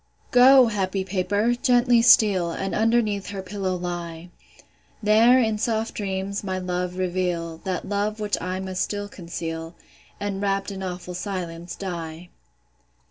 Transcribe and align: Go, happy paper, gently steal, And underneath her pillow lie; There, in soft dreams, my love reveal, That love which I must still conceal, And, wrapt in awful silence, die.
Go, 0.31 0.65
happy 0.65 1.03
paper, 1.03 1.53
gently 1.53 2.01
steal, 2.01 2.49
And 2.49 2.73
underneath 2.73 3.27
her 3.29 3.43
pillow 3.43 3.75
lie; 3.75 4.31
There, 5.03 5.37
in 5.39 5.59
soft 5.59 5.93
dreams, 5.93 6.43
my 6.43 6.57
love 6.57 6.95
reveal, 6.97 7.59
That 7.65 7.87
love 7.87 8.19
which 8.19 8.35
I 8.41 8.59
must 8.59 8.81
still 8.81 9.07
conceal, 9.07 9.75
And, 10.19 10.41
wrapt 10.41 10.71
in 10.71 10.81
awful 10.81 11.13
silence, 11.13 11.75
die. 11.75 12.29